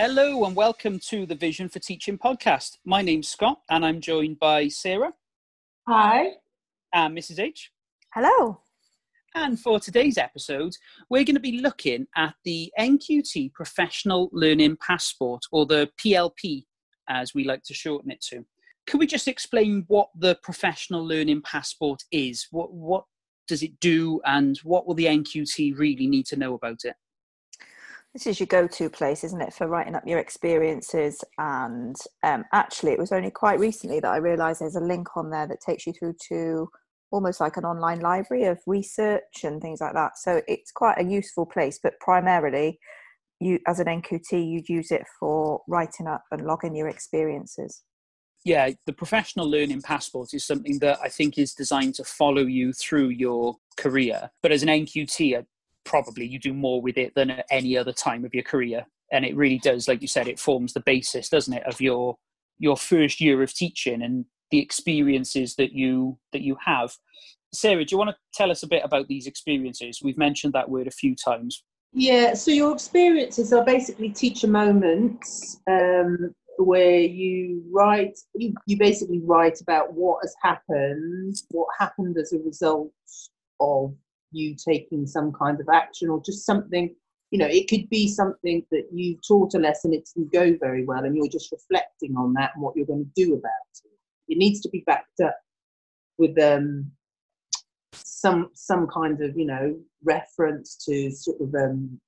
[0.00, 2.76] Hello and welcome to the Vision for Teaching podcast.
[2.84, 5.12] My name's Scott and I'm joined by Sarah.
[5.88, 6.34] Hi.
[6.94, 7.40] And Mrs.
[7.40, 7.72] H.
[8.14, 8.60] Hello.
[9.34, 10.72] And for today's episode,
[11.10, 16.66] we're going to be looking at the NQT Professional Learning Passport, or the PLP,
[17.08, 18.46] as we like to shorten it to.
[18.86, 22.46] Could we just explain what the Professional Learning Passport is?
[22.52, 23.02] What, what
[23.48, 26.94] does it do, and what will the NQT really need to know about it?
[28.14, 31.22] This is your go-to place isn't it for writing up your experiences?
[31.38, 35.30] And um, actually it was only quite recently that i realized there's a link on
[35.30, 36.68] there that takes you through to
[37.10, 40.18] almost like an online library of research and things like that.
[40.18, 42.78] So it's quite a useful place but primarily
[43.40, 47.82] you as an nqt you'd use it for writing up and logging your experiences.
[48.44, 52.72] Yeah the professional learning passport is something that i think is designed to follow you
[52.72, 54.30] through your career.
[54.42, 55.44] But as an nqt
[55.88, 58.86] probably you do more with it than at any other time of your career.
[59.10, 62.16] And it really does like you said it forms the basis doesn't it of your
[62.58, 66.92] your first year of teaching and the experiences that you that you have.
[67.54, 70.00] Sarah do you want to tell us a bit about these experiences?
[70.04, 71.64] We've mentioned that word a few times.
[71.94, 79.20] Yeah so your experiences are basically teacher moments um, where you write you, you basically
[79.24, 82.92] write about what has happened what happened as a result
[83.60, 83.94] of
[84.32, 86.94] you taking some kind of action or just something
[87.30, 90.84] you know it could be something that you taught a lesson it didn't go very
[90.84, 93.50] well and you're just reflecting on that and what you're going to do about
[93.84, 94.32] it.
[94.32, 95.36] It needs to be backed up
[96.16, 96.90] with um,
[97.92, 102.00] some some kind of you know reference to sort of um,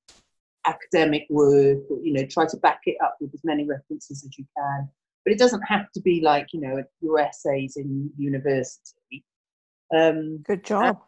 [0.67, 4.39] academic work or you know try to back it up with as many references as
[4.39, 4.89] you can.
[5.25, 9.25] But it doesn't have to be like you know your essays in university.
[9.95, 11.01] Um, good job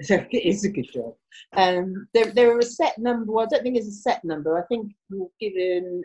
[0.02, 1.14] so it is a good job.
[1.56, 3.32] Um, there, there are a set number.
[3.32, 4.58] Well, I don't think it's a set number.
[4.58, 6.02] I think you're given.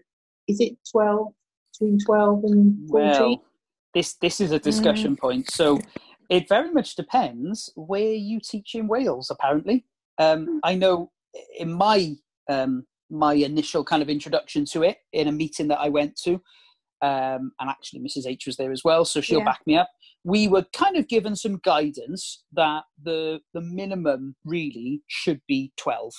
[0.48, 1.34] Is it twelve?
[1.74, 3.20] Between twelve and fourteen.
[3.20, 3.44] Well,
[3.94, 5.20] this this is a discussion mm.
[5.20, 5.52] point.
[5.52, 5.80] So
[6.30, 9.30] it very much depends where you teach in Wales.
[9.30, 9.86] Apparently,
[10.18, 10.58] um, hmm.
[10.64, 11.12] I know
[11.58, 12.16] in my
[12.50, 16.36] um, my initial kind of introduction to it in a meeting that I went to,
[17.02, 18.28] um, and actually Mrs.
[18.28, 19.46] H was there as well, so she'll yeah.
[19.46, 19.90] back me up.
[20.28, 26.14] We were kind of given some guidance that the the minimum really should be twelve,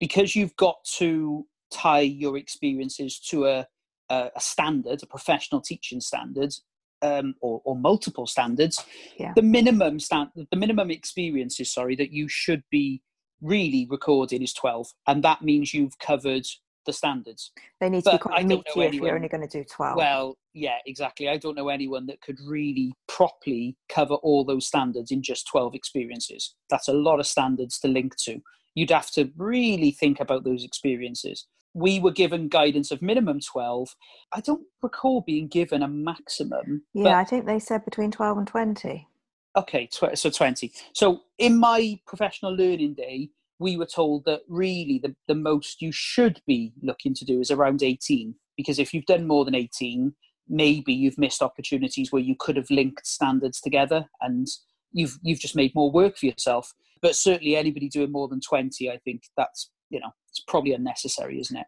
[0.00, 3.66] because you've got to tie your experiences to a
[4.10, 6.52] a, a standard, a professional teaching standard,
[7.00, 8.84] um, or, or, multiple standards.
[9.18, 9.32] Yeah.
[9.34, 13.02] The minimum stand, the minimum experiences, sorry, that you should be
[13.40, 16.46] really recording is twelve, and that means you've covered
[16.84, 17.52] the standards.
[17.80, 19.96] They need to be quite meaty if anyone, you're only going to do 12.
[19.96, 21.28] Well, yeah, exactly.
[21.28, 25.74] I don't know anyone that could really properly cover all those standards in just 12
[25.74, 26.54] experiences.
[26.70, 28.40] That's a lot of standards to link to.
[28.74, 31.46] You'd have to really think about those experiences.
[31.74, 33.96] We were given guidance of minimum 12.
[34.32, 36.82] I don't recall being given a maximum.
[36.94, 39.08] Yeah, I think they said between 12 and 20.
[39.56, 40.72] Okay, tw- so 20.
[40.92, 45.92] So in my professional learning day, we were told that really the, the most you
[45.92, 50.14] should be looking to do is around 18 because if you've done more than 18
[50.48, 54.46] maybe you've missed opportunities where you could have linked standards together and
[54.92, 56.72] you've you've just made more work for yourself.
[57.00, 61.38] But certainly anybody doing more than 20 i think that's you know it's probably unnecessary
[61.40, 61.66] isn't it?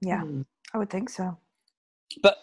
[0.00, 0.44] Yeah mm.
[0.74, 1.36] i would think so.
[2.22, 2.36] But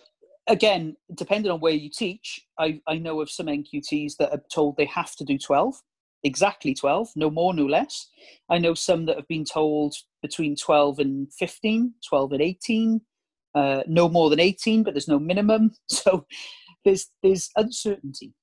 [0.47, 4.77] again depending on where you teach i i know of some nqts that are told
[4.77, 5.75] they have to do 12
[6.23, 8.09] exactly 12, no more, no less.
[8.49, 13.01] I know some that have been told between 12 and 15, 12 and 18,
[13.55, 15.71] uh, no more than 18, but there's no minimum.
[15.89, 16.25] So
[16.85, 18.33] there's there's uncertainty.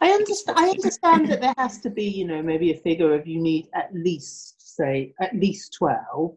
[0.00, 0.58] I understand.
[0.58, 3.68] I understand that there has to be, you know, maybe a figure of you need
[3.74, 6.36] at least say at least twelve,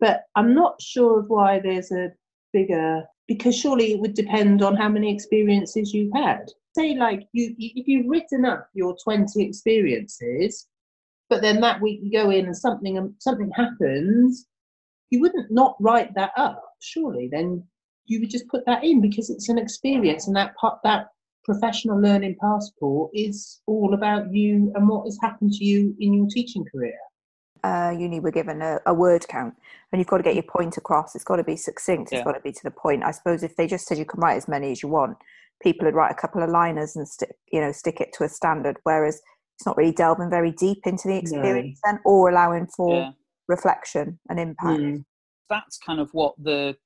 [0.00, 2.08] but I'm not sure of why there's a
[2.52, 6.50] bigger because surely it would depend on how many experiences you've had.
[6.76, 10.66] Say like you if you've written up your 20 experiences
[11.30, 14.46] but then that week you go in and something um, something happens
[15.10, 17.28] you wouldn't not write that up surely.
[17.30, 17.64] Then
[18.06, 21.08] you would just put that in because it's an experience and that part that
[21.44, 26.26] professional learning passport is all about you and what has happened to you in your
[26.30, 26.98] teaching career
[27.64, 29.54] uh, uni were given a, a, word count
[29.90, 32.24] and you've got to get your point across it's got to be succinct it's yeah.
[32.24, 34.36] got to be to the point i suppose if they just said you can write
[34.36, 35.16] as many as you want
[35.62, 38.28] people would write a couple of liners and stick you know stick it to a
[38.28, 39.22] standard whereas
[39.56, 41.92] it's not really delving very deep into the experience no.
[41.92, 43.10] then or allowing for yeah.
[43.48, 45.04] reflection and impact mm.
[45.48, 46.76] that's kind of what the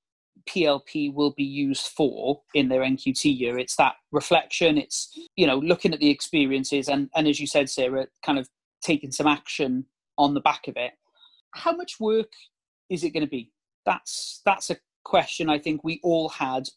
[0.48, 3.58] PLP will be used for in their NQT year.
[3.58, 4.78] It's that reflection.
[4.78, 8.48] It's you know looking at the experiences and and as you said, Sarah, kind of
[8.80, 9.84] taking some action
[10.18, 10.92] on the back of it.
[11.54, 12.32] How much work
[12.90, 13.50] is it going to be?
[13.86, 16.68] That's that's a question I think we all had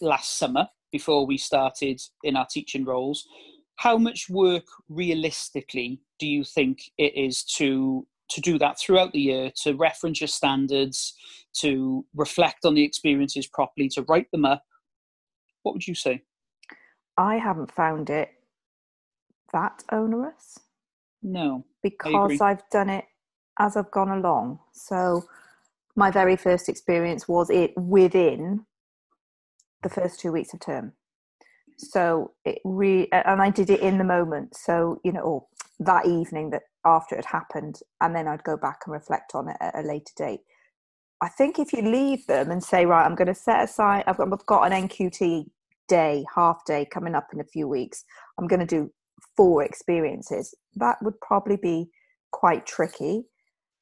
[0.00, 3.26] last summer before we started in our teaching roles.
[3.76, 9.20] How much work realistically do you think it is to to do that throughout the
[9.20, 11.14] year, to reference your standards,
[11.54, 14.64] to reflect on the experiences properly, to write them up?
[15.62, 16.22] What would you say?
[17.16, 18.30] I haven't found it
[19.52, 20.58] that onerous.
[21.22, 21.64] No.
[21.82, 23.04] Because I've done it
[23.58, 24.60] as I've gone along.
[24.72, 25.24] So
[25.96, 28.64] my very first experience was it within
[29.82, 30.92] the first two weeks of term.
[31.76, 34.56] So it re and I did it in the moment.
[34.56, 35.48] So you know,
[35.80, 39.56] that evening that after it happened, and then I'd go back and reflect on it
[39.60, 40.40] at a later date.
[41.20, 44.18] I think if you leave them and say, right, I'm going to set aside, I've
[44.18, 45.46] got, I've got an NQT
[45.88, 48.04] day, half day coming up in a few weeks.
[48.38, 48.92] I'm going to do
[49.38, 50.52] four experiences.
[50.74, 51.90] That would probably be
[52.32, 53.26] quite tricky.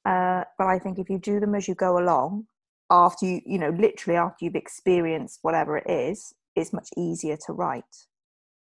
[0.05, 2.45] Uh, but I think if you do them as you go along,
[2.91, 7.55] after you, you know, literally after you've experienced whatever it is, it's much easier to
[7.55, 7.85] write.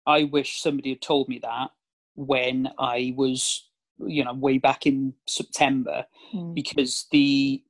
[0.06, 1.70] I wish somebody had told me that
[2.16, 6.54] when I was, you know, way back in September, mm.
[6.54, 7.64] because the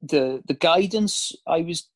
[0.00, 1.88] the the guidance I was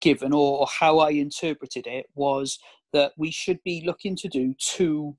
[0.00, 2.58] given or, or how I interpreted it was
[2.92, 5.16] that we should be looking to do two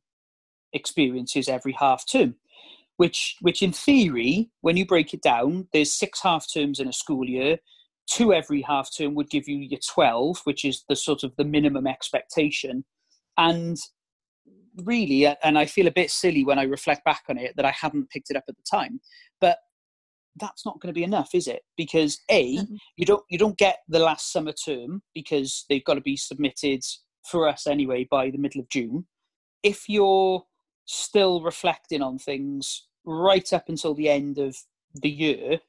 [0.73, 2.35] experiences every half term
[2.97, 6.93] which which in theory when you break it down there's six half terms in a
[6.93, 7.57] school year.
[8.09, 11.45] Two every half term would give you your 12 which is the sort of the
[11.45, 12.85] minimum expectation.
[13.37, 13.77] And
[14.85, 17.69] really and i feel a bit silly when i reflect back on it that i
[17.69, 18.99] hadn't picked it up at the time
[19.39, 19.59] but
[20.37, 21.61] that's not going to be enough is it?
[21.77, 22.75] Because a mm-hmm.
[22.97, 26.81] you don't you don't get the last summer term because they've got to be submitted
[27.29, 29.05] for us anyway by the middle of june.
[29.61, 30.43] If you're
[30.85, 34.55] still reflecting on things right up until the end of
[35.01, 35.59] the year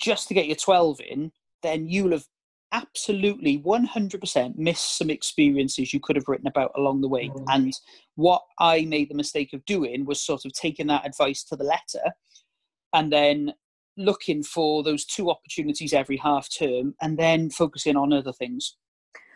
[0.00, 2.24] just to get your 12 in then you'll have
[2.72, 7.28] absolutely 100% missed some experiences you could have written about along the way.
[7.28, 7.44] Mm.
[7.48, 7.72] And
[8.14, 11.64] what I made the mistake of doing was sort of taking that advice to the
[11.64, 12.12] letter
[12.92, 13.52] and then
[13.96, 18.76] looking for those two opportunities every half term and then focusing on other things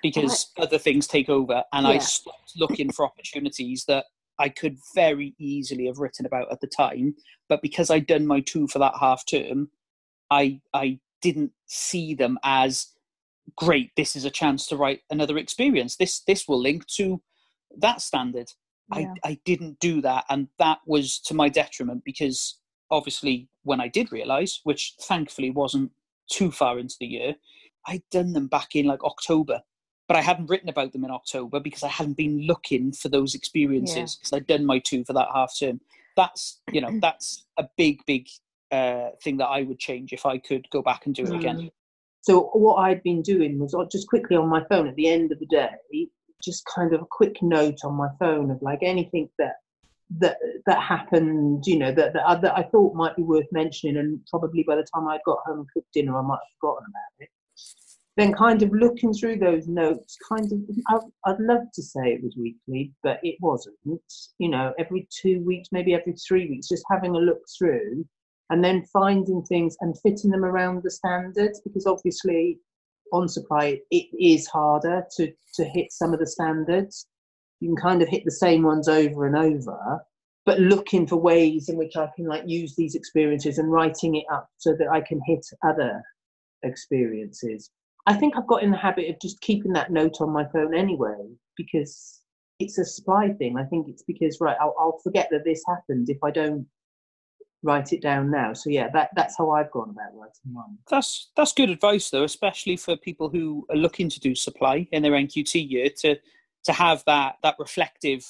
[0.03, 1.63] because other things take over.
[1.73, 1.95] And yeah.
[1.95, 4.05] I stopped looking for opportunities that
[4.39, 7.15] I could very easily have written about at the time.
[7.49, 9.71] But because I'd done my two for that half term,
[10.31, 12.95] I I didn't see them as
[13.57, 17.21] great this is a chance to write another experience this this will link to
[17.79, 18.47] that standard
[18.95, 19.13] yeah.
[19.25, 22.59] i i didn't do that and that was to my detriment because
[22.91, 25.91] obviously when i did realize which thankfully wasn't
[26.31, 27.35] too far into the year
[27.89, 29.61] i'd done them back in like october
[30.09, 33.35] but i hadn't written about them in october because i hadn't been looking for those
[33.35, 34.37] experiences because yeah.
[34.37, 35.81] i'd done my two for that half term
[36.17, 38.27] that's you know that's a big big
[38.75, 41.39] uh, thing that I would change if I could go back and do it mm.
[41.39, 41.71] again.
[42.23, 45.31] So what I'd been doing was uh, just quickly on my phone at the end
[45.31, 46.09] of the day,
[46.43, 49.57] just kind of a quick note on my phone of like anything that
[50.19, 54.21] that that happened, you know, that that, that I thought might be worth mentioning, and
[54.29, 57.21] probably by the time I'd got home and cooked dinner, I might have forgotten about
[57.21, 57.29] it.
[58.17, 62.37] Then, kind of looking through those notes, kind of, I'd love to say it was
[62.37, 63.77] weekly, but it wasn't.
[64.39, 68.05] You know, every two weeks, maybe every three weeks, just having a look through
[68.51, 72.59] and then finding things and fitting them around the standards because obviously
[73.13, 77.07] on supply it is harder to to hit some of the standards
[77.61, 80.01] you can kind of hit the same ones over and over
[80.47, 84.25] but looking for ways in which i can like use these experiences and writing it
[84.33, 86.03] up so that i can hit other
[86.63, 87.71] experiences
[88.07, 90.75] i think i've got in the habit of just keeping that note on my phone
[90.75, 91.17] anyway
[91.57, 92.21] because
[92.61, 96.09] it's a supply thing i think it's because right i'll, I'll forget that this happened
[96.09, 96.67] if i don't
[97.65, 98.53] write it down now.
[98.53, 100.79] So yeah, that that's how I've gone about writing one.
[100.89, 105.03] That's that's good advice though, especially for people who are looking to do supply in
[105.03, 106.17] their NQT year to
[106.65, 108.25] to have that that reflective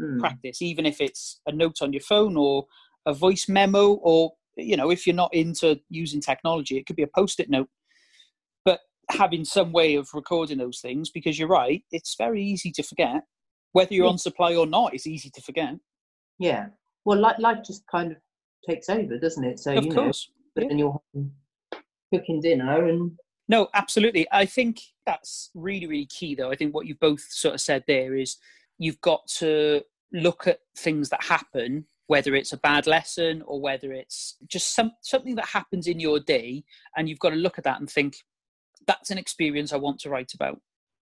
[0.00, 0.18] mm.
[0.20, 2.66] practice, even if it's a note on your phone or
[3.04, 7.02] a voice memo, or you know, if you're not into using technology, it could be
[7.02, 7.68] a post-it note.
[9.08, 12.82] But having some way of recording those things, because you're right, it's very easy to
[12.82, 13.22] forget.
[13.72, 14.12] Whether you're yeah.
[14.12, 15.74] on supply or not, it's easy to forget.
[16.38, 16.66] Yeah.
[17.04, 18.18] Well, life, life just kind of
[18.68, 19.58] takes over, doesn't it?
[19.58, 20.30] So of you course.
[20.56, 20.76] know, yeah.
[20.76, 21.00] you're
[22.12, 23.12] cooking dinner and.
[23.50, 24.26] No, absolutely.
[24.30, 26.50] I think that's really, really key, though.
[26.50, 28.36] I think what you've both sort of said there is
[28.78, 33.92] you've got to look at things that happen, whether it's a bad lesson or whether
[33.92, 36.64] it's just some something that happens in your day,
[36.96, 38.16] and you've got to look at that and think,
[38.88, 40.60] that's an experience I want to write about.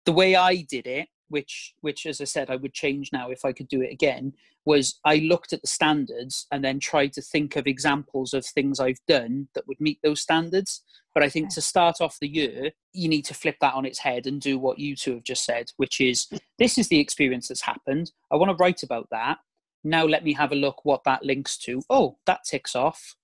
[0.04, 3.44] The way I did it which which as I said I would change now if
[3.44, 4.34] I could do it again,
[4.66, 8.78] was I looked at the standards and then tried to think of examples of things
[8.78, 10.82] I've done that would meet those standards.
[11.14, 11.54] But I think okay.
[11.54, 14.58] to start off the year, you need to flip that on its head and do
[14.58, 16.26] what you two have just said, which is
[16.58, 18.12] this is the experience that's happened.
[18.30, 19.38] I want to write about that.
[19.82, 21.82] Now let me have a look what that links to.
[21.88, 23.16] Oh, that ticks off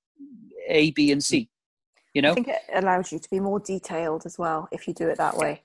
[0.69, 1.51] A, B, and C.
[2.17, 2.31] You know?
[2.31, 5.19] I think it allows you to be more detailed as well if you do it
[5.19, 5.61] that way.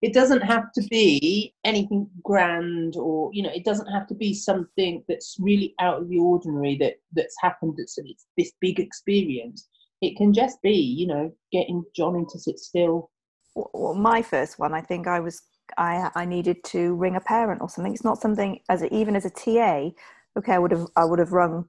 [0.00, 4.32] It doesn't have to be anything grand or you know it doesn't have to be
[4.32, 9.68] something that's really out of the ordinary that that's happened that's it's this big experience.
[10.00, 13.10] It can just be you know getting johnny to sit still.
[13.56, 15.42] Well, my first one i think i was
[15.78, 17.92] i i needed to ring a parent or something.
[17.92, 19.90] It's not something as a, even as a ta
[20.38, 21.68] okay i would have i would have rung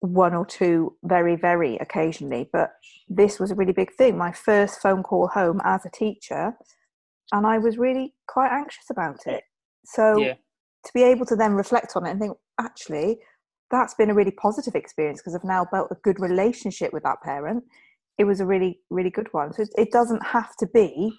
[0.00, 2.72] one or two very very occasionally but
[3.08, 6.54] this was a really big thing my first phone call home as a teacher
[7.32, 9.44] and I was really quite anxious about it.
[9.84, 10.34] So yeah.
[10.34, 13.18] to be able to then reflect on it and think, actually,
[13.70, 17.22] that's been a really positive experience because I've now built a good relationship with that
[17.22, 17.64] parent.
[18.18, 19.52] It was a really, really good one.
[19.52, 21.12] So it doesn't have to be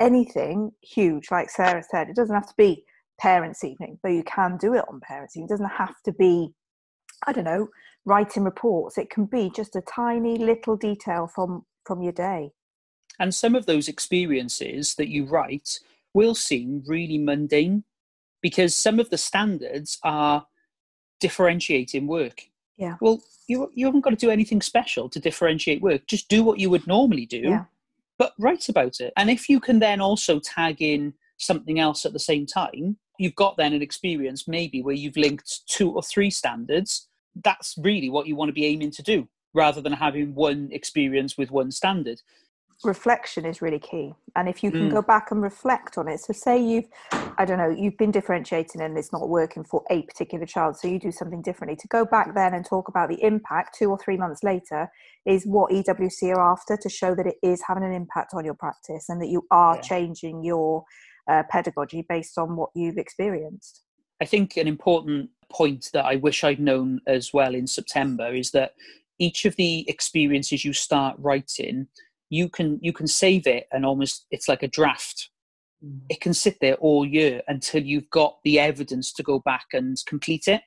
[0.00, 2.08] anything huge, like Sarah said.
[2.08, 2.84] It doesn't have to be
[3.20, 5.48] parents' evening, though you can do it on parents' evening.
[5.48, 6.54] It doesn't have to be,
[7.26, 7.68] I don't know,
[8.04, 8.98] writing reports.
[8.98, 12.52] It can be just a tiny little detail from from your day.
[13.18, 15.80] And some of those experiences that you write
[16.14, 17.84] will seem really mundane
[18.40, 20.46] because some of the standards are
[21.20, 22.48] differentiating work.
[22.76, 22.96] Yeah.
[23.00, 26.06] Well, you you haven't got to do anything special to differentiate work.
[26.06, 27.64] Just do what you would normally do, yeah.
[28.18, 29.12] but write about it.
[29.16, 33.34] And if you can then also tag in something else at the same time, you've
[33.34, 37.08] got then an experience maybe where you've linked two or three standards.
[37.42, 41.36] That's really what you want to be aiming to do rather than having one experience
[41.36, 42.20] with one standard
[42.84, 44.92] reflection is really key and if you can mm.
[44.92, 46.86] go back and reflect on it so say you've
[47.38, 50.88] i don't know you've been differentiating and it's not working for a particular child so
[50.88, 53.98] you do something differently to go back then and talk about the impact two or
[53.98, 54.88] three months later
[55.26, 58.54] is what ewc are after to show that it is having an impact on your
[58.54, 59.82] practice and that you are yeah.
[59.82, 60.84] changing your
[61.28, 63.82] uh, pedagogy based on what you've experienced
[64.20, 68.50] i think an important point that i wish i'd known as well in september is
[68.50, 68.72] that
[69.18, 71.86] each of the experiences you start writing
[72.32, 75.28] you can you can save it and almost it's like a draft.
[75.84, 76.00] Mm.
[76.08, 79.96] it can sit there all year until you've got the evidence to go back and
[80.06, 80.62] complete it.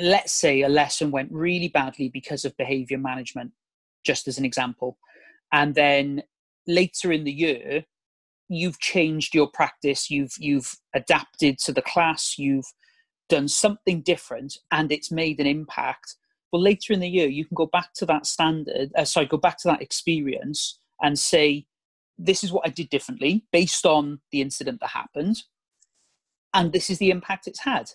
[0.00, 3.52] Let's say a lesson went really badly because of behavior management
[4.06, 4.96] just as an example.
[5.52, 6.22] And then
[6.66, 7.84] later in the year
[8.48, 12.66] you've changed your practice you've you've adapted to the class you've
[13.30, 16.16] done something different and it's made an impact
[16.52, 19.36] well, later in the year, you can go back to that standard, uh, sorry, go
[19.36, 21.66] back to that experience and say,
[22.18, 25.42] this is what I did differently based on the incident that happened.
[26.52, 27.90] And this is the impact it's had.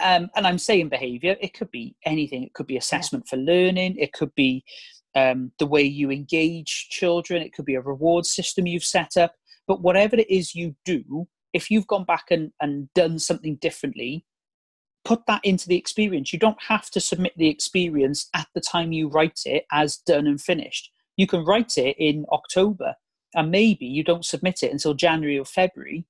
[0.00, 2.44] Um, and I'm saying behavior, it could be anything.
[2.44, 3.30] It could be assessment yeah.
[3.30, 4.62] for learning, it could be
[5.16, 9.34] um, the way you engage children, it could be a reward system you've set up.
[9.66, 14.24] But whatever it is you do, if you've gone back and, and done something differently,
[15.04, 16.32] put that into the experience.
[16.32, 20.26] You don't have to submit the experience at the time you write it as done
[20.26, 20.90] and finished.
[21.16, 22.94] You can write it in October
[23.34, 26.04] and maybe you don't submit it until January or February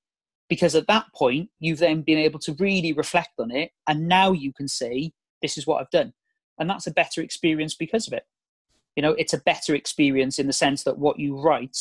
[0.49, 4.33] because at that point you've then been able to really reflect on it and now
[4.33, 6.13] you can say, This is what I've done.
[6.59, 8.25] And that's a better experience because of it.
[8.97, 11.79] You know, it's a better experience in the sense that what you write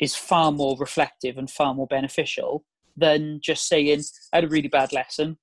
[0.00, 2.64] is far more reflective and far more beneficial
[2.96, 5.38] than just saying, I had a really bad lesson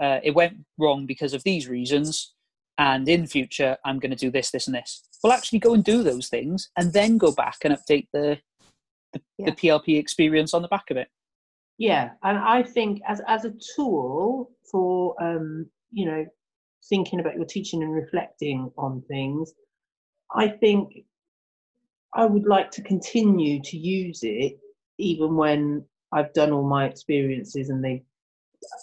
[0.00, 2.34] uh, it went wrong because of these reasons,
[2.78, 5.02] and in future I'm going to do this, this, and this.
[5.22, 8.38] Well, actually, go and do those things, and then go back and update the
[9.12, 9.46] the, yeah.
[9.46, 11.08] the PLP experience on the back of it.
[11.78, 16.26] Yeah, and I think as as a tool for um, you know
[16.88, 19.52] thinking about your teaching and reflecting on things,
[20.34, 20.92] I think
[22.14, 24.58] I would like to continue to use it
[24.98, 28.04] even when I've done all my experiences and they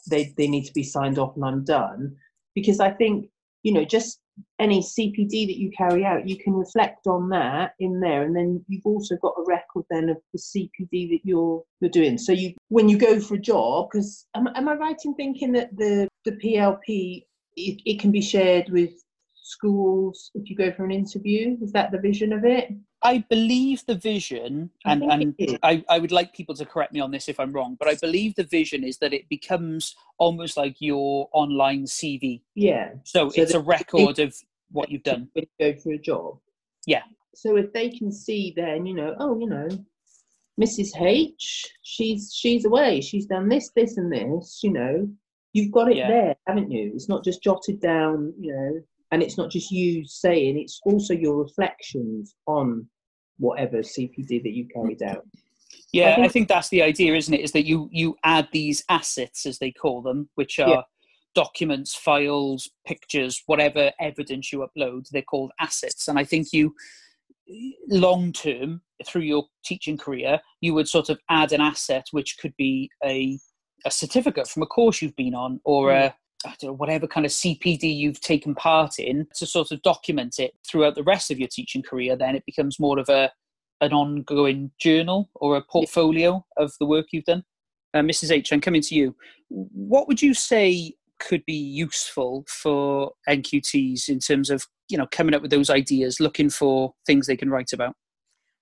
[0.09, 2.15] they, they need to be signed off and I'm done.
[2.55, 3.29] Because I think,
[3.63, 4.19] you know, just
[4.59, 8.63] any CPD that you carry out, you can reflect on that in there, and then
[8.67, 12.17] you've also got a record then of the CPD that you're you're doing.
[12.17, 15.51] So you, when you go for a job, because am, am I right in thinking
[15.53, 17.23] that the the PLP
[17.55, 18.91] it, it can be shared with
[19.35, 21.57] schools if you go for an interview?
[21.61, 22.69] Is that the vision of it?
[23.03, 27.01] I believe the vision, and, I and I, I would like people to correct me
[27.01, 30.55] on this if I'm wrong, but I believe the vision is that it becomes almost
[30.55, 32.41] like your online CV.
[32.55, 32.91] Yeah.
[33.03, 34.35] So, so it's a record of
[34.71, 35.27] what you've done.
[35.33, 36.37] When you go for a job.
[36.85, 37.03] Yeah.
[37.35, 39.67] So if they can see then, you know, oh, you know,
[40.61, 40.89] Mrs.
[41.01, 43.01] H, she's she's away.
[43.01, 44.59] She's done this, this, and this.
[44.63, 45.09] You know,
[45.51, 46.07] you've got it Yeah.
[46.07, 46.91] there, haven't you?
[46.93, 48.33] It's not just jotted down.
[48.39, 48.81] You know,
[49.11, 50.57] and it's not just you saying.
[50.57, 52.87] It's also your reflections on
[53.43, 55.25] whatever CPD that you carried out.
[55.91, 57.41] Yeah, I think- think, that's the idea, isn't it?
[57.41, 60.81] Is that you you add these assets, as they call them, which are Yeah.
[61.35, 65.09] documents, files, pictures, whatever evidence you upload.
[65.09, 66.73] They're called assets, and I think you,
[67.89, 72.55] long term, through your teaching career, you would sort of add an asset, which could
[72.57, 73.37] be a
[73.85, 75.97] a certificate from a course you've been on, or hmm.
[76.03, 79.81] a I don't know, whatever kind of CPD you've taken part in, to sort of
[79.81, 82.15] document it throughout the rest of your teaching career.
[82.15, 83.31] Then it becomes more of a
[83.81, 87.43] an ongoing journal or a portfolio of the work you've done.
[87.93, 88.31] Uh, Mrs.
[88.31, 89.15] H, I'm coming to you.
[89.49, 95.35] What would you say could be useful for NQTs in terms of you know coming
[95.35, 97.95] up with those ideas, looking for things they can write about?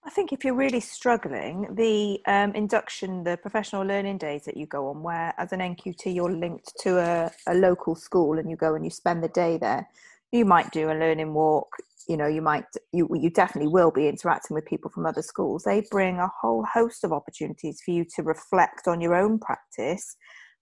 [0.03, 4.65] I think if you're really struggling, the um, induction, the professional learning days that you
[4.65, 8.55] go on, where as an NQT you're linked to a, a local school and you
[8.55, 9.87] go and you spend the day there,
[10.31, 11.67] you might do a learning walk.
[12.07, 15.63] You know, you might, you you definitely will be interacting with people from other schools.
[15.63, 20.15] They bring a whole host of opportunities for you to reflect on your own practice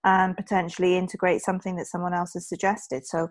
[0.04, 3.06] and potentially integrate something that someone else has suggested.
[3.06, 3.28] So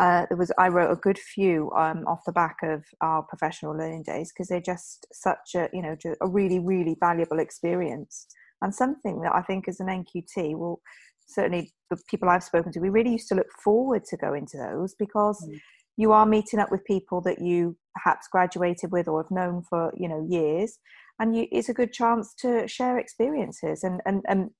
[0.00, 3.76] uh, there was I wrote a good few um, off the back of our professional
[3.76, 8.26] learning days because they're just such a you know a really really valuable experience
[8.62, 10.80] and something that I think as an NQT will
[11.26, 14.58] certainly the people I've spoken to we really used to look forward to going to
[14.58, 15.58] those because Mm.
[15.96, 19.92] you are meeting up with people that you perhaps graduated with or have known for
[20.02, 20.78] you know years
[21.18, 24.50] and you, it's a good chance to share experiences and and and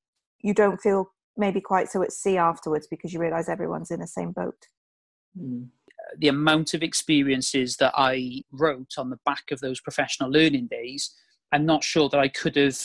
[0.42, 1.06] you don't feel
[1.36, 4.66] maybe quite so at sea afterwards because you realize everyone's in the same boat
[5.38, 5.68] Mm.
[6.18, 11.14] the amount of experiences that I wrote on the back of those professional learning days,
[11.52, 12.78] I'm not sure that I could have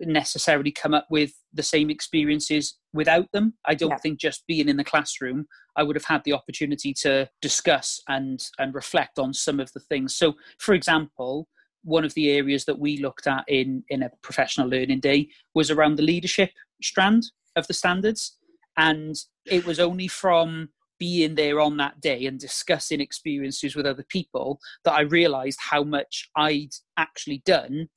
[0.00, 3.54] necessarily come up with the same experiences without them.
[3.64, 3.98] I don't Yeah.
[3.98, 5.46] think just being in the classroom,
[5.76, 9.80] I would have had the opportunity to discuss and and reflect on some of the
[9.80, 10.16] things.
[10.16, 11.48] So, for example,
[11.82, 15.70] one of the areas that we looked at in in a professional learning day was
[15.70, 18.38] around the leadership strand of the standards,
[18.76, 24.04] and it was only from being there on that day and discussing experiences with other
[24.08, 27.88] people that I realized how much I'd actually done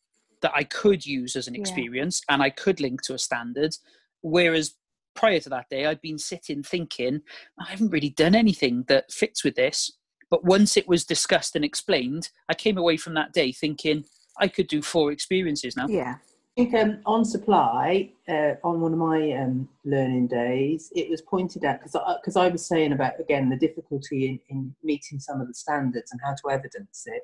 [0.41, 1.61] that I could use as an Yeah.
[1.61, 3.75] experience and I could link to a standard.
[4.21, 4.75] Whereas
[5.15, 7.21] prior to that day, I'd been sitting thinking,
[7.59, 9.91] I haven't really done anything that fits with this.
[10.29, 14.05] But once it was discussed and explained, I came away from that day thinking,
[14.39, 15.87] I could do four experiences now.
[15.87, 16.15] yeah
[16.55, 21.63] think um, on supply, uh, on one of my um, learning days, it was pointed
[21.63, 25.39] out because I, 'cause I was saying about again the difficulty in, in meeting some
[25.39, 27.23] of the standards and how to evidence it.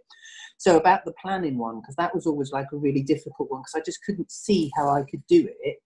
[0.57, 3.75] So about the planning one, because that was always like a really difficult one because
[3.75, 5.77] I just couldn't see how I could do it.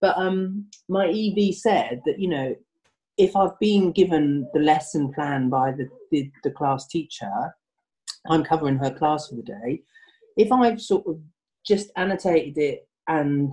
[0.00, 2.54] But um, my EV said that you know
[3.16, 7.54] if I've been given the lesson plan by the, the, the class teacher,
[8.28, 9.82] I'm covering her class for the day.
[10.36, 11.20] If I've sort of
[11.66, 13.52] just annotated it and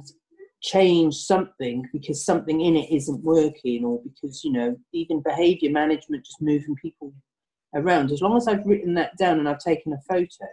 [0.62, 6.26] changed something because something in it isn't working, or because you know even behaviour management,
[6.26, 7.14] just moving people
[7.76, 8.12] around.
[8.12, 10.48] As long as I've written that down and I've taken a photo,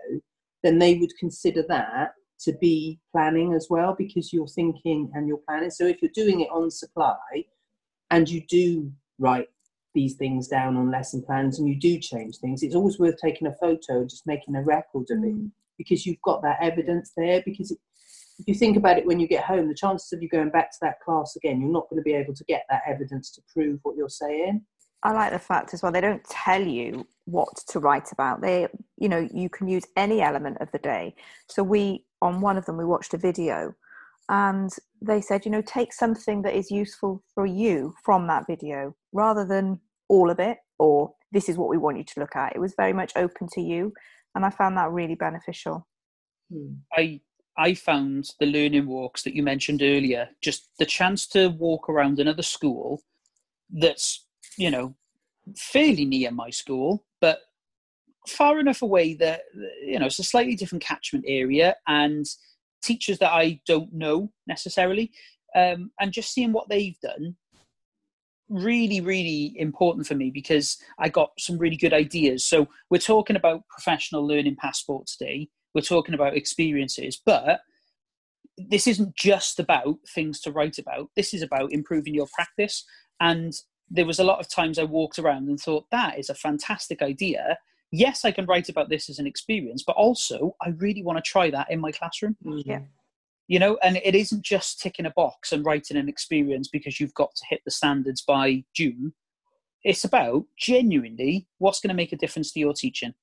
[0.63, 5.41] then they would consider that to be planning as well because you're thinking and you're
[5.49, 5.71] planning.
[5.71, 7.17] So if you're doing it on supply
[8.11, 9.49] and you do write
[9.95, 13.49] these things down on lesson plans and you do change things, it's always worth taking
[13.49, 15.51] a photo and just making a record of it mm.
[15.79, 17.43] Because you've got that evidence there.
[17.45, 20.51] Because if you think about it when you get home, the chances of you going
[20.51, 23.31] back to that class again, you're not going to be able to get that evidence
[23.33, 24.63] to prove what you're saying.
[25.05, 28.41] I like the fact as well they don't tell you what to write about.
[28.41, 31.15] They, you know, you can use any element of the day.
[31.47, 33.75] So we, on one of them, we watched a video,
[34.29, 38.95] and they said, you know, take something that is useful for you from that video,
[39.13, 42.55] rather than all of it or this is what we want you to look at.
[42.55, 43.93] It was very much open to you,
[44.39, 45.85] and I found that really beneficial.
[46.53, 46.75] Hmm.
[46.93, 47.21] I
[47.57, 52.21] I found the learning walks that you mentioned earlier, just the chance to walk around
[52.21, 53.03] another school
[53.69, 54.25] that's,
[54.57, 54.95] you know,
[55.57, 57.41] fairly near my school, but
[58.29, 59.41] far enough away that,
[59.85, 62.27] you know, it's a slightly different catchment area and
[62.81, 65.11] teachers that I don't know necessarily.
[65.57, 67.35] Um, and just seeing what they've done
[68.49, 72.45] really really important for me because i got some really good ideas.
[72.45, 75.49] So we're talking about professional learning passport today.
[75.75, 77.61] We're talking about experiences but
[78.57, 81.11] this isn't just about things to write about.
[81.15, 82.85] This is about improving your practice.
[83.21, 83.53] And
[83.89, 87.03] there was a lot of times i walked around and thought that is a fantastic
[87.03, 87.59] idea.
[87.91, 91.31] Yes i can write about this as an experience but also i really want to
[91.31, 92.37] try that in my classroom.
[92.45, 92.71] Mm-hmm.
[92.71, 92.81] Yeah.
[93.49, 97.15] You know and it isn't just ticking a box and writing an experience because you've
[97.15, 99.13] got to hit the standards by june.
[99.85, 103.15] It's about genuinely what's going to make a difference to your teaching.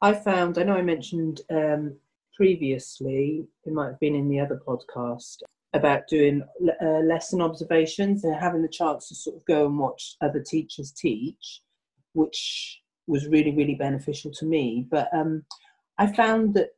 [0.00, 1.96] I found i know i mentioned um,
[2.36, 5.38] previously it might have been in the other podcast
[5.74, 6.42] about doing
[6.82, 10.92] uh, lesson observations and having the chance to sort of go and watch other teachers
[10.92, 11.62] teach
[12.12, 14.86] which was really really beneficial to me.
[14.90, 15.44] But um,
[15.98, 16.70] i found that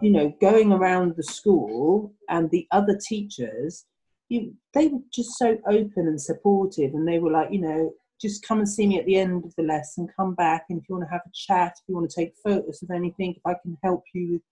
[0.00, 3.84] you know, going around the school and the other teachers,
[4.28, 8.46] you, they were just so open and supportive, and they were like, you know, just
[8.46, 10.94] come and see me at the end of the lesson, come back, and if you
[10.94, 13.54] want to have a chat, if you want to take photos of anything, if I
[13.62, 14.42] can help you with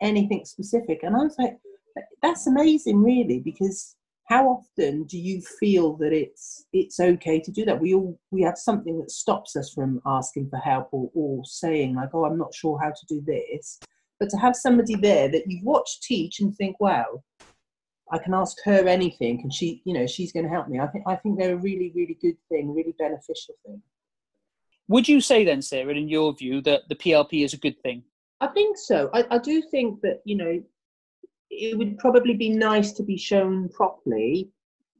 [0.00, 1.00] anything specific.
[1.02, 1.58] And I was like,
[2.22, 3.96] that's amazing, really, because
[4.28, 7.80] how often do you feel that it's it's okay to do that?
[7.80, 11.94] We all we have something that stops us from asking for help or, or saying
[11.94, 13.80] like, oh, I'm not sure how to do this.
[14.20, 17.22] But to have somebody there that you've watched teach and think, wow,
[18.10, 20.80] I can ask her anything, and she, you know, she's going to help me.
[20.80, 23.82] I think I think they're a really, really good thing, really beneficial thing.
[24.88, 28.02] Would you say then, Sarah, in your view, that the PLP is a good thing?
[28.40, 29.10] I think so.
[29.12, 30.62] I, I do think that you know
[31.50, 34.50] it would probably be nice to be shown properly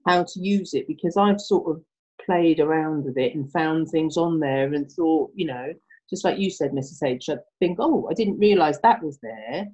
[0.07, 1.83] how to use it because I've sort of
[2.25, 5.73] played around with it and found things on there and thought, you know,
[6.11, 7.03] just like you said, Mrs.
[7.03, 9.67] H, I think, oh, I didn't realise that was there.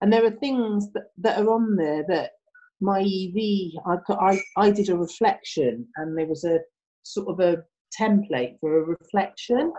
[0.00, 2.32] And there are things that, that are on there that
[2.80, 6.58] my EV, I, I, I did a reflection and there was a
[7.02, 7.62] sort of a
[7.98, 9.72] template for a reflection.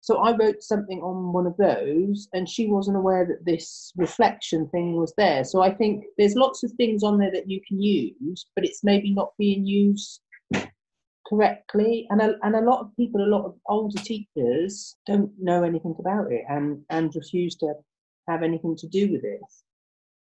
[0.00, 4.66] So I wrote something on one of those, and she wasn't aware that this reflection
[4.68, 5.44] thing was there.
[5.44, 8.82] So I think there's lots of things on there that you can use, but it's
[8.82, 10.20] maybe not being used
[11.28, 15.62] correctly and a, and a lot of people a lot of older teachers don't know
[15.62, 17.72] anything about it and and refuse to
[18.28, 19.40] have anything to do with it.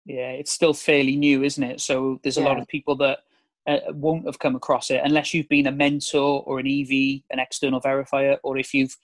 [0.05, 1.81] Yeah it's still fairly new isn't it?
[1.81, 2.49] So there's a yeah.
[2.49, 3.21] lot of people that
[3.67, 6.91] uh, won't have come across it unless you've been a mentor or an ev
[7.31, 8.97] an external verifier or if you've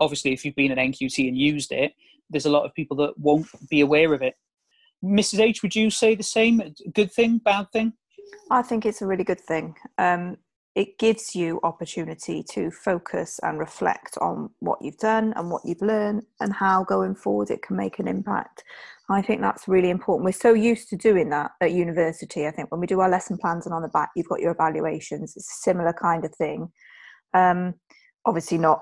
[0.00, 1.94] obviously if you've been an nqt and used it
[2.30, 4.36] there's a lot of people that won't be aware of it.
[5.04, 6.74] Mrs h would you say the same?
[6.92, 7.38] Good thing?
[7.38, 7.92] Bad thing?
[8.50, 9.74] I think it's a really good thing.
[9.96, 10.36] Um,
[10.78, 15.82] it gives you opportunity to focus and reflect on what you've done and what you've
[15.82, 18.62] learned and how going forward it can make an impact.
[19.10, 20.24] I think that's really important.
[20.24, 22.46] We're so used to doing that at university.
[22.46, 24.52] I think when we do our lesson plans and on the back you've got your
[24.52, 26.70] evaluations, it's a similar kind of thing.
[27.34, 27.74] Um,
[28.24, 28.80] obviously, not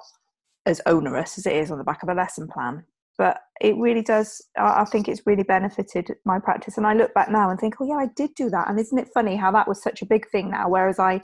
[0.66, 2.85] as onerous as it is on the back of a lesson plan,
[3.16, 4.42] but it really does.
[4.59, 6.76] I think it's really benefited my practice.
[6.76, 8.68] And I look back now and think, oh, yeah, I did do that.
[8.68, 10.68] And isn't it funny how that was such a big thing now?
[10.68, 11.22] Whereas I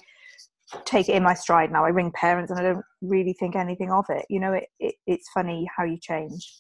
[0.85, 1.85] take it in my stride now.
[1.85, 4.27] I ring parents and I don't really think anything of it.
[4.29, 6.53] You know, it, it it's funny how you change.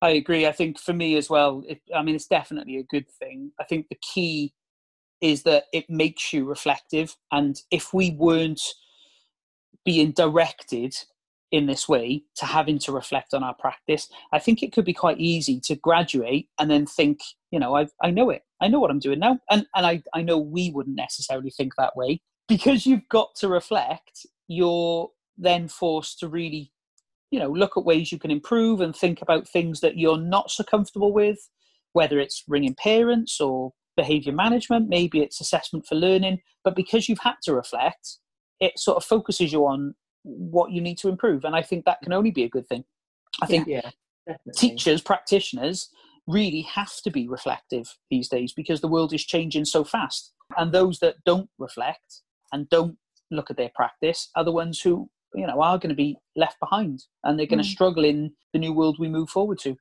[0.00, 0.46] I agree.
[0.46, 3.52] I think for me as well, it, I mean, it's definitely a good thing.
[3.60, 4.52] I think the key
[5.20, 7.16] is that it makes you reflective.
[7.30, 8.60] And if we weren't
[9.84, 10.96] being directed
[11.52, 14.94] in this way to having to reflect on our practice, I think it could be
[14.94, 17.20] quite easy to graduate and then think,
[17.52, 18.42] you know, I I know it.
[18.60, 19.38] I know what I'm doing now.
[19.50, 23.48] And and I, I know we wouldn't necessarily think that way because you've got to
[23.48, 26.72] reflect, you're then forced to really,
[27.30, 30.50] you know, look at ways you can improve and think about things that you're not
[30.50, 31.48] so comfortable with,
[31.92, 36.40] whether it's ringing parents or behavior management, maybe it's assessment for learning.
[36.64, 38.18] But because you've had to reflect,
[38.60, 41.44] it sort of focuses you on what you need to improve.
[41.44, 42.84] And I think that can only be a good thing.
[43.40, 43.90] I think yeah,
[44.54, 45.88] teachers, practitioners
[46.26, 50.32] really have to be reflective these days because the world is changing so fast.
[50.56, 52.96] And those that don't reflect and don't
[53.30, 56.58] look at their practice are the ones who you know are going to be left
[56.60, 57.64] behind and they're going mm.
[57.64, 59.76] to struggle in the new world we move forward to.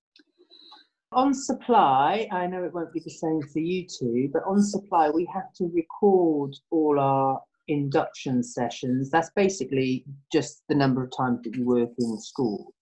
[1.11, 5.09] On supply i know it won't be the same for you two but on supply
[5.09, 9.09] we have to record all our induction sessions.
[9.09, 12.73] That's basically just the number of times that you work in school.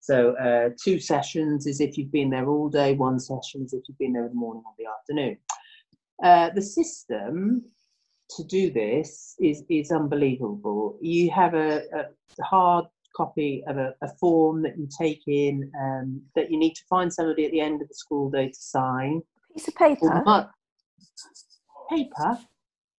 [0.00, 3.82] So uh, two sessions is if you've been there all day one session is if
[3.88, 5.38] you've been there in the morning or the afternoon.
[6.22, 7.62] Uh, the system
[8.36, 10.98] to do this is is unbelievable.
[11.00, 12.86] You have a, a hard
[13.16, 17.12] copy of a, a, form that you take in um, that you need to find
[17.12, 19.22] somebody at the end of the school day to sign.
[19.54, 20.50] Piece of paper.
[21.90, 22.38] Paper.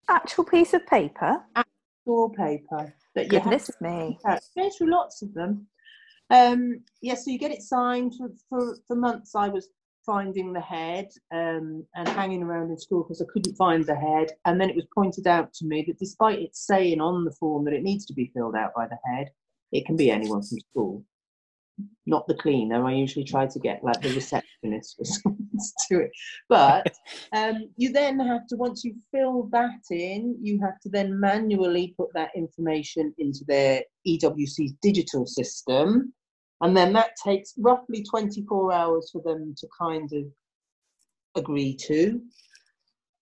[0.10, 1.38] Actual piece of paper.
[1.56, 2.94] Actual paper.
[3.16, 4.20] That Goodness me.
[4.26, 5.68] Go through lots of them.
[6.32, 9.36] Um, yeah, so you get it signed for, for, for months.
[9.36, 9.70] I was
[10.10, 14.32] finding the head um, and hanging around in school because I couldn't find the head.
[14.46, 17.64] And then it was pointed out to me that despite it saying on the form
[17.66, 19.28] that it needs to be filled out by the head,
[19.72, 21.04] it can be anyone from school.
[22.08, 22.84] not the cleaner.
[22.84, 25.32] I usually try to get like the receptionist or
[25.90, 26.12] to it.
[26.50, 26.92] But
[27.32, 31.94] um, you then have to, once you fill that in, you have to then manually
[31.96, 36.14] put that information into their EWC's digital system.
[36.62, 40.26] And then that takes roughly 24 hours for them to kind of
[41.36, 42.22] agree to.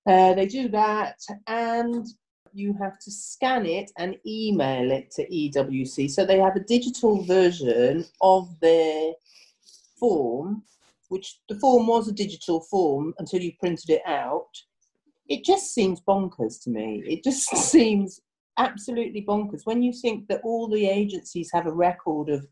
[0.07, 2.07] Uh, they do that, and
[2.53, 6.09] you have to scan it and email it to EWC.
[6.09, 9.11] So they have a digital version of their
[9.99, 10.63] form,
[11.09, 14.49] which the form was a digital form until you printed it out.
[15.27, 17.03] It just seems bonkers to me.
[17.05, 18.21] It just seems
[18.57, 22.47] absolutely bonkers when you think that all the agencies have a record of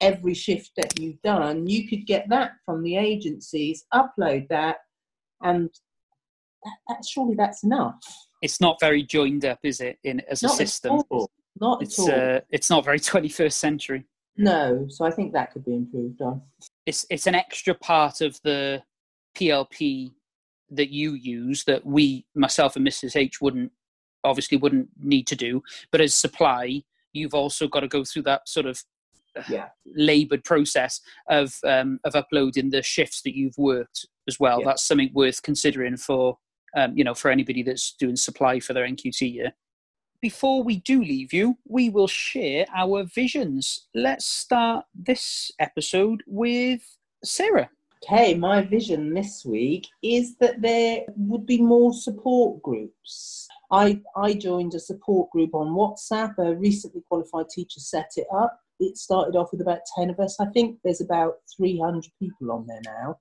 [0.00, 1.66] every shift that you've done.
[1.66, 4.78] You could get that from the agencies, upload that,
[5.42, 5.70] and
[6.64, 7.96] that, that surely that's enough
[8.42, 9.98] it's not very joined up, is it?
[10.04, 11.02] In as not a system,
[11.60, 12.36] not it's at all.
[12.36, 14.06] Uh, it's not very 21st century.
[14.36, 16.42] No, so I think that could be improved on.
[16.86, 18.82] It's it's an extra part of the
[19.36, 20.12] PLP
[20.70, 23.72] that you use that we, myself and Mrs H, wouldn't
[24.22, 25.62] obviously wouldn't need to do.
[25.90, 28.82] But as supply, you've also got to go through that sort of
[29.48, 29.68] yeah.
[29.96, 34.60] laboured process of um, of uploading the shifts that you've worked as well.
[34.60, 34.66] Yeah.
[34.66, 36.38] That's something worth considering for
[36.76, 39.52] um, you know, for anybody that's doing supply for their NQT year.
[40.20, 43.86] Before we do leave you, we will share our visions.
[43.94, 46.82] Let's start this episode with
[47.24, 47.70] Sarah.
[48.02, 53.46] Okay, my vision this week is that there would be more support groups.
[53.70, 56.34] I, I joined a support group on WhatsApp.
[56.38, 58.58] A recently qualified teacher set it up.
[58.80, 60.40] It started off with about 10 of us.
[60.40, 63.16] I think there's about 300 people on there now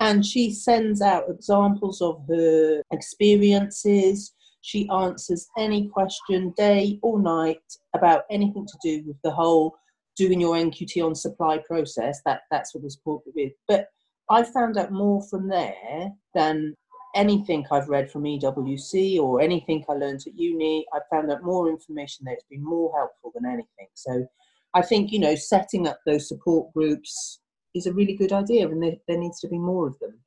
[0.00, 4.32] and she sends out examples of her experiences.
[4.62, 7.62] She answers any question day or night
[7.94, 9.76] about anything to do with the whole
[10.16, 12.20] doing your NQT on supply process.
[12.24, 13.52] That that's what this book is.
[13.68, 13.88] But
[14.30, 16.74] I found out more from there than
[17.14, 20.86] anything I've read from EWC or anything I learned at uni.
[20.94, 22.34] I found out more information there.
[22.34, 23.88] It's been more helpful than anything.
[23.94, 24.26] So
[24.74, 27.40] I think, you know, setting up those support groups
[27.74, 30.18] is a really good idea, and there, there needs to be more of them.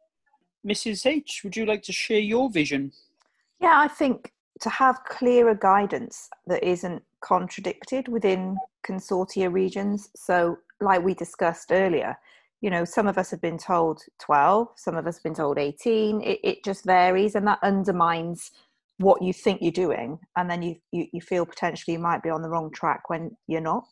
[0.68, 1.06] Mrs.
[1.06, 2.92] H, would you like to share your vision?
[3.62, 10.10] Yeah, I think to have clearer guidance that isn't contradicted within consortia regions.
[10.16, 12.18] So, like we discussed earlier,
[12.62, 15.58] you know, some of us have been told 12, some of us have been told
[15.58, 16.22] 18.
[16.22, 18.52] It, it just varies, and that undermines
[19.00, 20.20] what you think you're doing.
[20.38, 23.36] And then you, you, you feel potentially you might be on the wrong track when
[23.48, 23.88] you're not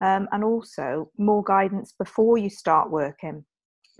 [0.00, 3.44] um, and also more guidance before you start working.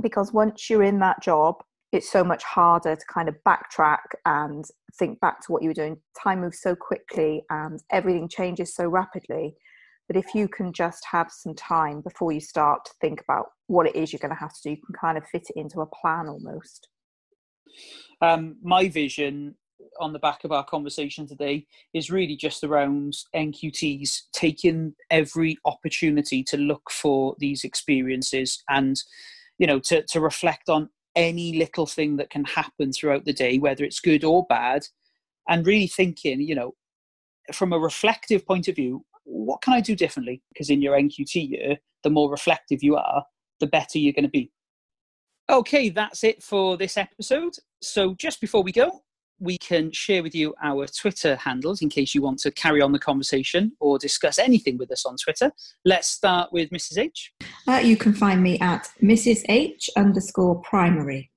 [0.02, 1.56] Because once you're in that job,
[1.92, 4.64] it's so much harder to kind of backtrack and
[4.98, 5.96] think back to what you were doing.
[6.22, 9.54] Time moves so quickly and everything changes so rapidly
[10.08, 13.86] that if you can just have some time before you start to think about what
[13.86, 15.80] it is you're going to have to do, you can kind of fit it into
[15.80, 16.88] a plan almost.
[18.20, 19.54] Um, my vision
[20.00, 26.42] on the back of our conversation today is really just around NQTs taking every opportunity
[26.44, 28.96] to look for these experiences and,
[29.58, 33.58] you know, to, to reflect on any little thing that can happen throughout the day,
[33.58, 34.82] whether it's good or bad,
[35.48, 36.74] and really thinking, you know,
[37.52, 40.42] from a reflective point of view, what can I do differently?
[40.52, 43.24] Because in your NQT year, the more reflective you are,
[43.60, 44.50] the better you're going to be.
[45.50, 47.54] Okay, that's it for this episode.
[47.80, 49.02] So just before we go,
[49.40, 52.92] we can share with you our Twitter handles in case you want to carry on
[52.92, 55.52] the conversation or discuss anything with us on Twitter.
[55.84, 56.98] Let's start with Mrs.
[56.98, 57.32] H.
[57.66, 59.44] Uh, you can find me at Mrs.
[59.48, 61.30] H underscore primary.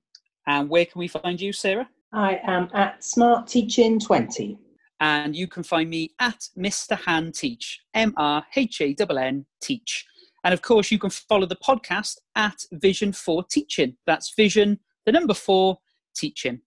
[0.46, 1.88] And where can we find you, Sarah?
[2.12, 4.58] I am at Smart Teaching 20.
[5.00, 6.98] And you can find me at Mr.
[6.98, 10.06] Hann Teach, M R H A N N Teach.
[10.44, 13.96] And of course, you can follow the podcast at Vision for Teaching.
[14.06, 15.78] That's Vision, the number four,
[16.14, 16.60] teaching.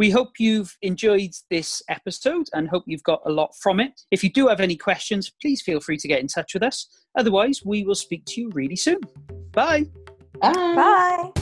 [0.00, 4.00] We hope you've enjoyed this episode and hope you've got a lot from it.
[4.10, 6.88] If you do have any questions, please feel free to get in touch with us.
[7.18, 9.00] Otherwise, we will speak to you really soon.
[9.52, 9.84] Bye.
[10.40, 10.52] Bye.
[10.54, 11.39] Bye.